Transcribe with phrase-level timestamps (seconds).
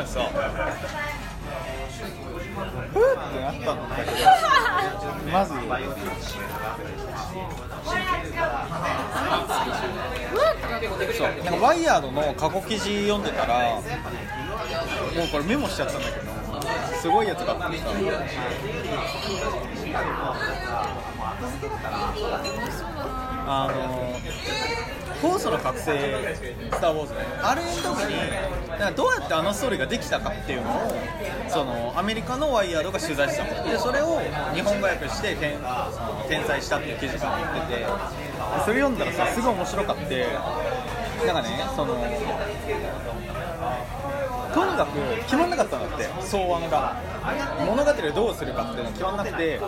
[0.00, 4.16] 前さふーってなったんだけど
[5.30, 5.52] まず
[11.12, 11.28] そう。
[11.44, 13.82] なんかワイヤードの過去記事読んでたらもう
[15.30, 16.30] これメモしちゃったんだけど
[17.00, 17.84] すごいやつがあってさ
[23.46, 24.20] あの
[25.20, 25.92] 酵素の覚醒
[26.72, 27.20] スター・ウォーズね。
[27.42, 30.92] あれの時にどうやってあのストーリーができたかっていうのを
[31.48, 33.70] そのアメリカのワイヤードが取材したの。
[33.70, 34.20] でそれを
[34.54, 35.60] 日本語訳して転そ
[36.00, 37.86] の転載したっていう記事が載ってて
[38.64, 40.26] それ読んだらさすごい面白かって
[41.26, 41.94] なんかねその
[44.52, 47.10] とにかく決まんなかったんだって草案が。
[47.66, 49.60] 物語をどうするかっていうのが決まんなくて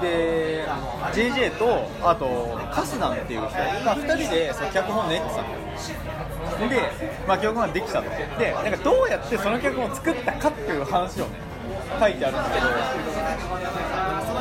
[0.00, 0.66] で
[1.12, 6.80] JJ とあとカスナンっていう人が2人でその脚本練ってたんだよで、
[7.28, 11.54] まあ、脚本ができたってでなんかどうやってその脚本を作ったかっていう話をね
[12.00, 12.66] 書いてあるんだけど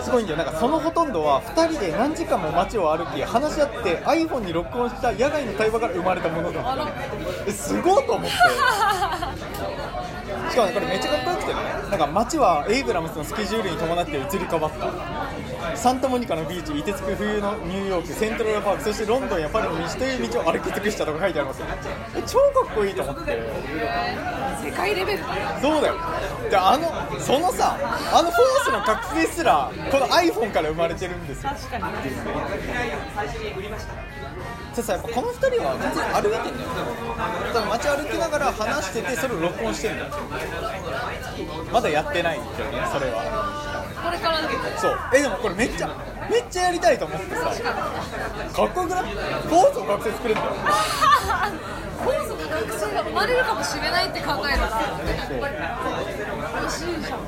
[0.04, 0.38] すごいんだよ。
[0.38, 6.88] なんかそのほとんどは2人で何時間も街を歩き話し合って iPhone に録音した野外の対話から生まれたものだっ
[7.46, 8.30] てえすごいと思って。
[10.50, 11.60] しかもねこれめっちゃかっこよくてね。
[11.90, 15.78] なんか街はエイブラムスのスケジュールに伴って移り変わった。
[15.78, 21.60] サンタモニカのビーチ凍てつく冬のニューヨークセントラルパークそしてロンドンやパリの道という道を歩き尽くしたとか書いてあります。
[21.62, 21.66] よ
[22.16, 23.40] え超かっこいいと思って。
[24.64, 25.96] 世界レベルだねそうだよ。
[26.50, 27.78] であのそのさ
[28.14, 31.50] あのフォースの覚醒すらこの iPhone から生まれてるんですよ。
[31.50, 31.84] 確かに。
[34.76, 36.68] でさやっぱこの2人は別に歩いてんだよ。
[37.54, 40.12] 多分街歩きながら話しててそれを録音してんだよ。
[41.72, 43.86] まだやってないんだよねそれは。
[44.04, 44.64] これからだけど。
[44.80, 44.98] そう。
[45.14, 45.88] えでもこれめっちゃ
[46.30, 47.42] めっちゃやりたいと思ってさ。
[47.42, 49.04] かっこよくない？
[49.04, 50.50] フォースの覚醒作れんだよ
[52.04, 54.70] コースの学生が生まれるかもしれないって考えたら
[56.62, 57.20] 欲しいじゃん。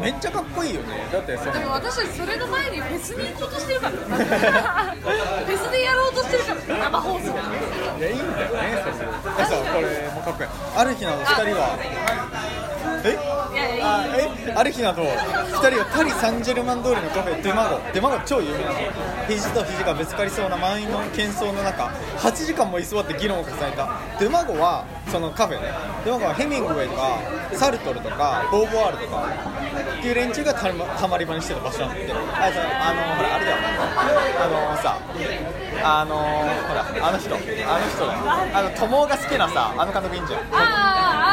[0.00, 1.08] めっちゃかっこいいよね。
[1.10, 3.96] だってそのでも私たちそれの前にフェスに行こうとしてるから。
[3.96, 7.24] フェスでやろうとしてるから生放送。
[7.24, 9.08] いやいいんだよねそれ。
[9.40, 10.48] えそうこれもかっこいい。
[10.76, 11.78] ある日など2人は。
[13.04, 13.35] え？
[14.54, 17.80] ある日など2人はパリ・サンジェルマン通りのカフェデマゴ。
[17.92, 18.78] デマゴ超有名なの。
[19.28, 21.84] 肘と肘がぶつかりそうな満員の喧騒の中
[22.18, 23.88] 8時間も居座って議論を重ねた。
[24.20, 25.72] デマゴはそのカフェね。
[26.04, 27.18] デマゴはヘミングウェイとか
[27.52, 29.26] サルトルとかボーヴォワールとか
[29.98, 32.16] っていう連中がたまたまり場にしてた場所なんだってあ
[32.52, 33.56] そうあのほらあれだよ
[34.38, 34.98] あのさ
[35.82, 37.34] あのほらあの人。
[37.34, 38.18] あの人だよ。
[38.54, 41.32] あの友が好きなさあの監督いいんじゃんあーあ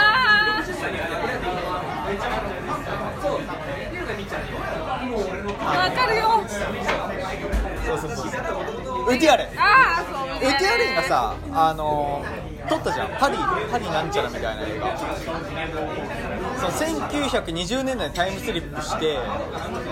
[5.50, 6.44] ーわかるよ。
[7.85, 8.28] そうそうそう
[9.09, 9.44] ウディアレ。
[9.44, 10.38] ンああそう。
[10.38, 12.24] ウディアレンがさあの
[12.69, 13.07] 撮ったじゃん。
[13.19, 13.38] パリ
[13.72, 14.97] パリなんちゃらみたいな映画。
[14.97, 19.18] その1920年代にタイムスリップして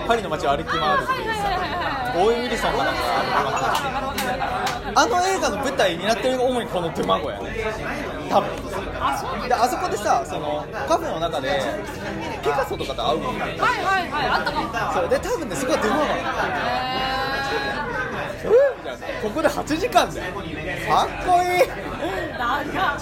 [0.06, 3.02] パリの街を歩き回るっていうさオーウェン・ウィリソンかなんか
[4.94, 7.50] あの映画の舞台になってるのが主にこのデマゴやね
[8.30, 8.48] 多分。
[9.48, 11.60] であそこでさそのカフェの中で
[12.42, 14.68] ピカソとかと会うのよはいはいはいあったかも。
[15.00, 16.14] そうで多分ねそこはデマゴなの
[18.42, 20.32] へうんみたいなここで8時間だよ。
[20.34, 20.40] か
[21.06, 21.48] っこいい。
[21.62, 22.96] ー長っ。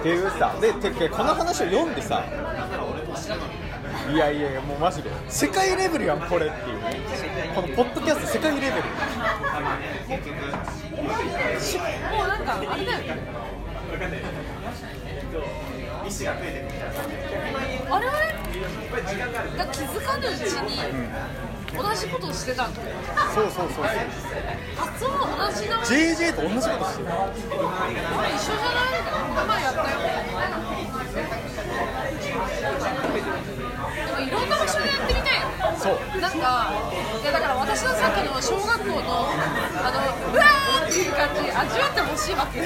[0.00, 2.24] っていうさでてけこの話を読んでさ。
[4.10, 5.10] いやいやいやもうマジで。
[5.28, 7.02] 世界レベルやんこれっていうね。
[7.54, 8.72] このポッドキャスト世界レベル。
[8.74, 8.80] も
[12.24, 13.04] うなんかあれだよね
[16.08, 18.08] 我々
[19.58, 20.80] が気づかぬうちに
[21.76, 22.80] 同じことをしてたんだ
[23.34, 23.84] そうそうそうそう
[24.74, 27.08] 発音は同じなのに JJ と同じことしてる。
[27.08, 27.12] ま
[28.24, 29.04] あ一緒じゃない？
[29.04, 29.84] この前やったよ。
[34.06, 35.44] でもいろんな場所でやってみたいよ。
[35.76, 36.72] そうなんか
[37.20, 40.00] いやだから私のさっきの小学校のあの
[40.32, 42.60] うわーっていう感じ味わってほしいわけ。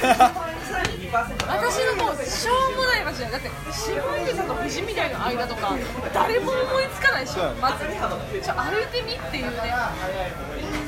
[1.12, 5.76] 私のもうしょうもない場所だって新米さんと富士みたいな間とか
[6.14, 9.74] 誰も思いつかないでしょまずちょ歩いてみっていうね。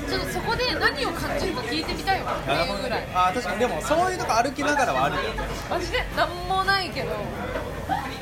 [0.09, 3.09] ちょっとそこで何を感じるか聞いてみたいわっていうぐらい。
[3.15, 3.59] あ確かに。
[3.59, 5.41] でもそういうとこ歩きながらはあるんだよね。
[5.69, 6.03] マジで？
[6.17, 7.11] なんもないけど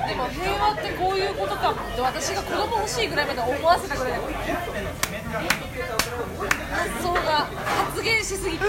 [0.08, 4.20] でも平和ってこういうことかもって私が子供欲しいぐらいまで思わせたぐらい
[6.72, 7.20] 発想が
[7.87, 8.64] 発言しすぎて。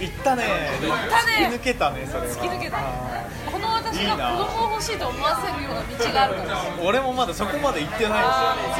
[0.00, 0.44] 行ったね。
[0.44, 1.48] ったね。
[1.48, 2.34] 突き抜けたねそれは。
[2.34, 2.78] 突き抜けた。
[2.78, 8.26] あこの私が子供を欲しいと思わせるような道があるからー俺もまだそこまで行ってないん
[8.66, 8.78] です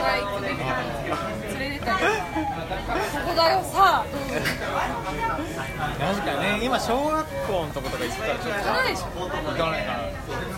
[1.09, 1.44] よ
[1.85, 4.05] そここだよさ
[6.01, 10.09] 確かにね今小学校のとことか行ってたらちょっ行かないでしょと行かないかな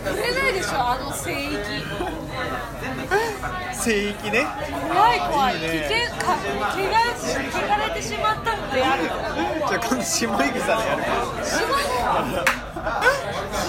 [0.05, 1.57] 触れないでしょあの聖域
[3.73, 4.45] 聖域ね
[4.87, 5.55] 怖い怖い。
[5.55, 12.67] いいね危険か怪我し汚れてしまったのであるじゃあ今度下井草でやるか。
[12.87, 13.03] ら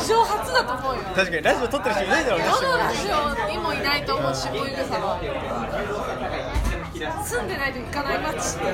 [0.02, 1.02] 史上初だと思うよ。
[1.14, 2.46] 確かにラジオ撮ってる人いないだろうね。
[2.46, 5.18] どのラジオにもいないと思う下井草は
[7.24, 8.64] 住んでないと行かない街って。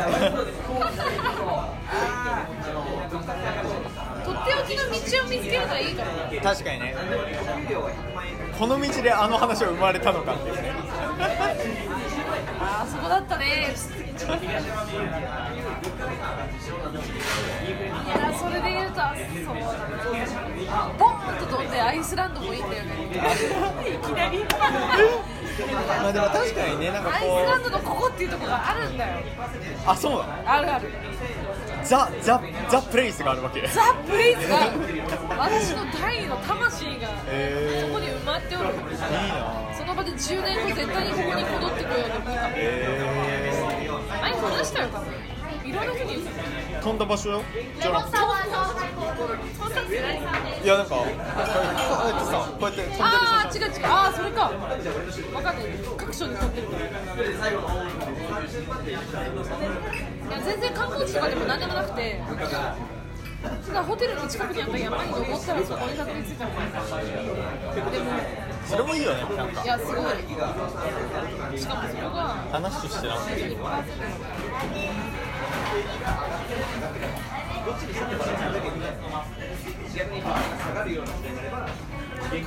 [4.25, 6.11] とっておきの道を見つけるのはいいかも
[6.43, 6.95] 確かにね。
[8.59, 10.73] この道であの話は生まれたのかっていうね。
[12.61, 13.69] あーそこだったねい
[18.09, 22.77] やそれで言うとあそうだなボーンと飛んでアイスランドもいいんだ。
[22.77, 29.23] よねいきなりまあでも確かにねなんかアイスこランドのここっていうところがあるんだよう
[29.91, 30.50] あそうなの？
[30.50, 30.89] あるある
[31.85, 32.41] ザ・ザ・
[32.71, 33.61] ザ・プレイスがあるわけ。
[33.69, 34.57] ザ・プレイスが？
[35.37, 37.25] 私の第二の魂がそ
[37.93, 38.65] こに埋まっておる。
[38.67, 39.63] いいなそ
[39.94, 43.52] の場で10年後絶対にここに戻ってこようと思ったえ
[44.20, 45.14] 前に話したよ多分
[45.64, 47.43] いろんな人に言ったー、飛んだ場所よ
[47.81, 54.50] じゃなくてそんなって何いやなんかこうやってさこうやって飛んでるああ違う違うああそれかわ
[55.43, 55.64] かんない
[55.97, 56.70] 各所で撮ってるい
[60.31, 62.20] や全然観光地とかでも何でもなくて
[63.67, 66.50] ただホテルの近くにあった山に登ったらそこにたどり着いたの
[67.90, 68.05] でも
[68.66, 69.62] それもいいよねなんか。
[69.62, 69.94] いやすごい
[71.58, 73.25] しかもそこが話としてなんか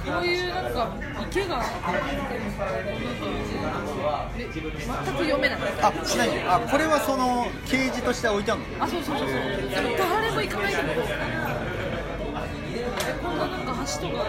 [0.05, 0.91] こういうなんか
[1.29, 1.61] 池が
[4.37, 4.47] 全
[5.15, 11.01] く読めないあしないあこれはその掲示として置いてあるのあそうそうそうそうでも誰も行かないんだけど
[13.21, 14.25] こんななんか橋とか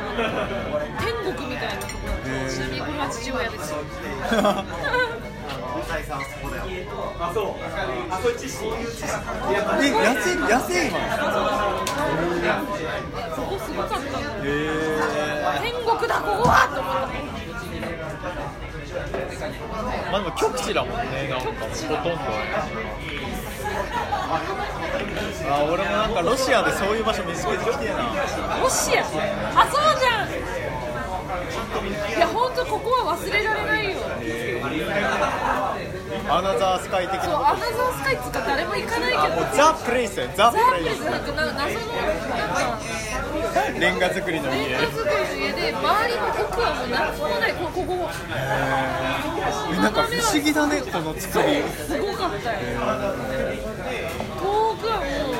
[1.01, 3.75] 天国みたいなところだったちなみにこれは父親です
[9.11, 10.99] え野生野生今
[13.35, 14.05] そこすごかった
[14.45, 14.47] へ
[15.63, 16.69] 天国だここは！
[16.75, 17.09] と思った。
[20.11, 22.09] まあでも極地だもんねなんかほとんど。
[25.51, 27.97] あ俺もなんかロシアでそういう場所見つけてきてえな。
[28.63, 29.03] ロシア？
[29.03, 30.29] あそうじゃん。
[30.29, 33.97] いや本当ここは忘れられないよ。
[36.29, 36.81] アナザー。
[36.83, 39.47] スカイ的そうなアナザースカイっつうか誰も行かないけど。
[39.57, 40.99] ザ・プレイスザ・ザ・プレイス。
[41.03, 41.88] プレスなんかな謎のなんか
[43.79, 44.69] レンガ作りの家。
[44.69, 48.11] レンガ作りの家で周りの奥はもう何もないこここ
[49.73, 51.63] えなんか不思議だねこの作り。
[51.69, 52.59] すごかったよ。
[54.39, 54.45] 遠
[54.77, 55.35] くはもう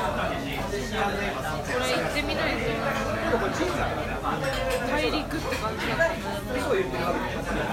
[1.65, 2.59] これ行ってみないと。
[4.89, 6.03] 大陸って感じだった。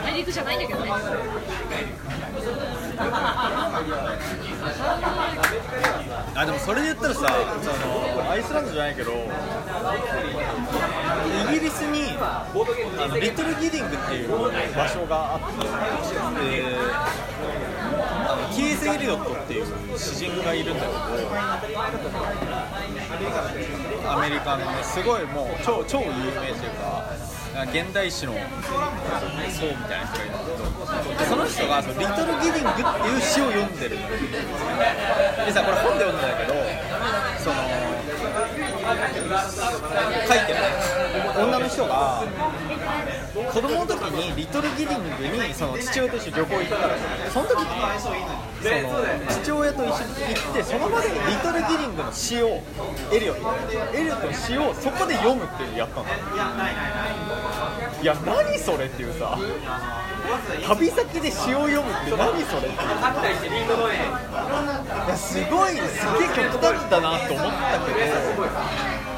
[0.05, 0.91] 大陸じゃないんだけどね
[6.34, 7.28] あでもそれで言ったらさ
[7.62, 7.69] そ
[8.25, 9.14] のアイスランドじゃないけどイ
[11.55, 12.46] ギリスにあ
[13.08, 16.64] のリトルギディングっていう場所があってで
[18.28, 18.88] あの T.S.
[18.88, 19.67] エリオットっていう
[19.99, 20.93] 詩人がいるんだけど
[24.11, 26.12] アメリカのねすごいもう超超有名っ
[26.54, 27.12] ていうか
[27.65, 28.45] 現代史の層み
[29.89, 33.97] たいな人がいるんだけどその人がその「リトル・ギディング」っていう詩を読んでる。
[33.97, 36.55] でさこれ本で読んだんだけど
[37.39, 37.57] その
[40.29, 40.59] 書いてる
[41.37, 42.23] 女の人が
[43.52, 46.97] 子供の時にリトル・ギディングにその父親と一緒に旅行行ったら
[47.31, 48.16] その時にその
[49.43, 52.62] 父親と一緒に行ってその場でリトル・ギディングの詩を
[53.12, 56.07] エリオットエリオットの詩をそこで読むっていうのやったの。
[58.02, 59.38] いや何それっていうさ
[60.66, 62.76] 旅先で詩を読むって何それって
[65.07, 67.99] いやすごいすげえ極端だなって思ったけど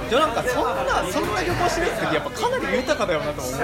[0.08, 3.60] じゃなんかそんなそんな旅行してるってやっぱかなり豊かだよなと思って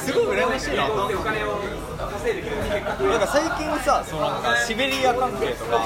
[0.00, 5.82] すごい羨ましいなと思ってなんか最近さそのなんかシベリア関係とか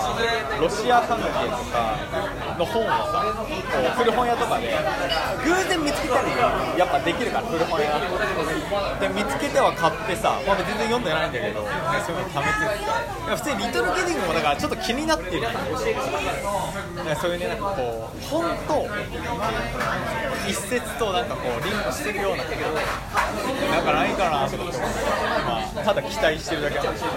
[0.60, 1.32] ロシア関係と
[1.72, 4.70] かの本をさこう古本屋とかで
[5.44, 6.30] 偶然見つけたり
[6.78, 11.64] やっぱできるから古本屋で見つけては買ってさ、まあ、全然読んでないんだけど、
[12.06, 15.48] そういうの貯めててさいや普通に「リトル・ゲディング」もだからちょっと気になってる
[17.20, 18.86] そういうねなんかこう本と
[20.48, 22.50] 一節となんかこうリンクしてるようなな
[23.82, 24.78] んかないかなと思って
[25.84, 27.16] ただ期待してるだけなんですけど。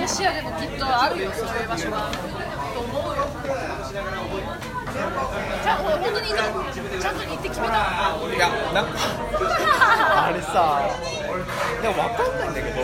[0.00, 2.10] ロシアでもきっとあるよ、そういう場所が。
[2.74, 3.26] と思うよ。
[5.68, 7.74] ゃ、本当にちゃんと行って決めた。
[7.74, 8.92] いや、なんか
[10.26, 11.17] あれさ。
[11.80, 12.76] いやわかんないんだけど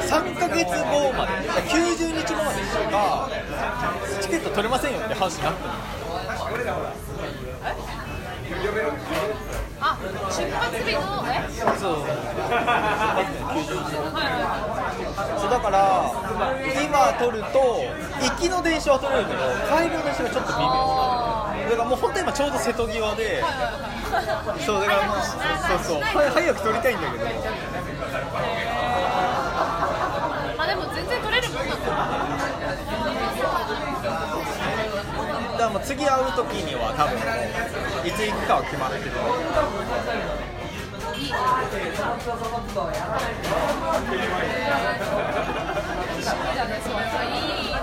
[0.00, 3.28] 3ヶ月後までいや90日後までしか
[4.20, 5.70] チケット取れませんよって話になってる。
[9.84, 9.98] あ
[10.30, 11.42] 出発日のえ？
[11.80, 12.02] そう。
[12.02, 12.60] はい
[14.30, 14.46] は
[15.40, 15.76] そうだから
[16.84, 17.58] 今取ると
[18.22, 19.40] 行きの電車は取れるけど
[19.74, 20.62] 帰りの電車がちょっと微妙。
[20.62, 21.21] あ
[21.70, 23.42] だからもう本当今ちょうど瀬戸際で
[24.64, 25.36] そうだからまあそ
[25.74, 26.00] うそう。
[26.00, 27.24] は早く取りたいんだけど。
[30.56, 31.76] まあでも全然取れるもんなんだ
[35.52, 37.16] だからもう次会う時には多分
[38.06, 39.04] いつ行くかは決まってる
[41.22, 41.30] いい
[47.72, 47.78] な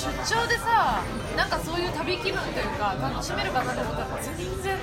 [0.00, 1.04] 出張でさ
[1.36, 4.78] なんかそういう旅気分というか楽しめるかなと思ったら全然全然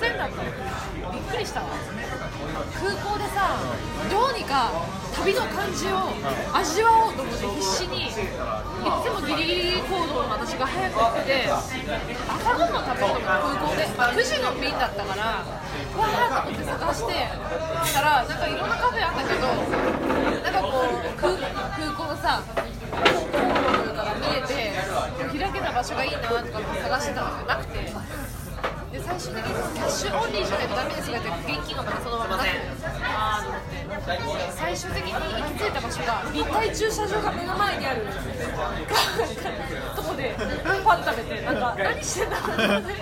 [0.00, 0.42] 全だった
[1.12, 1.66] びっくりしたわ。
[2.74, 3.56] 空港でさ
[4.10, 4.72] どうにか
[5.26, 6.14] 旅の感じを
[6.54, 8.14] 味わおうと思って必死にいつ
[9.10, 17.26] もギリギリ行動の私が早く行って朝ごはん食べるのが空港で、まあ、9時の便だったからわーと思って探して
[17.92, 19.50] たらなんかいろんなカフェあったけど
[20.46, 22.42] なんかこう空空港のさ
[24.22, 24.78] 見えて
[25.38, 26.52] 開けた場所がいいなとかって
[26.86, 28.26] 探してたのがなくて。
[28.96, 32.52] で最終的にキャッシュオンリーじゃないとダメですがって現金がまたそのままなって
[34.06, 38.02] 最終的に行き着いた場所が立体駐車場が目の前にある
[39.96, 40.36] とこで
[40.84, 42.94] パン食べてなんか何してんだって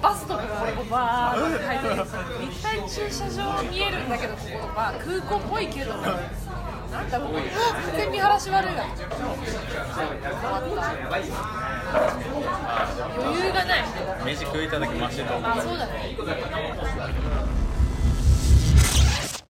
[0.00, 7.32] バスとかがこうバーって入って立体駐車場見えるんだけどこことか空港っぽいけどなんだろう
[7.92, 9.36] 全然見晴らし悪いわ終わ
[10.56, 10.88] った
[13.20, 13.84] 余裕がない
[14.24, 16.16] 飯食いただきましてとあそうだね